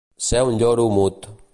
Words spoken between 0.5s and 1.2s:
lloro mut.